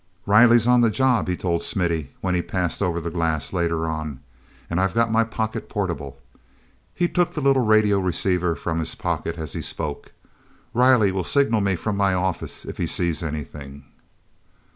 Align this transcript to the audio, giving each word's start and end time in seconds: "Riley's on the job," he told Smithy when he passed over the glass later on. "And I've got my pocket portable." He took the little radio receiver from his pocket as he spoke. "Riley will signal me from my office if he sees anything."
"Riley's 0.25 0.65
on 0.65 0.81
the 0.81 0.89
job," 0.89 1.27
he 1.27 1.37
told 1.37 1.61
Smithy 1.61 2.09
when 2.21 2.33
he 2.33 2.41
passed 2.41 2.81
over 2.81 2.99
the 2.99 3.11
glass 3.11 3.53
later 3.53 3.85
on. 3.85 4.19
"And 4.67 4.79
I've 4.81 4.95
got 4.95 5.11
my 5.11 5.23
pocket 5.23 5.69
portable." 5.69 6.19
He 6.95 7.07
took 7.07 7.33
the 7.35 7.39
little 7.39 7.63
radio 7.63 7.99
receiver 7.99 8.55
from 8.55 8.79
his 8.79 8.95
pocket 8.95 9.37
as 9.37 9.53
he 9.53 9.61
spoke. 9.61 10.11
"Riley 10.73 11.11
will 11.11 11.23
signal 11.23 11.61
me 11.61 11.75
from 11.75 11.97
my 11.97 12.15
office 12.15 12.65
if 12.65 12.77
he 12.77 12.87
sees 12.87 13.21
anything." 13.21 13.83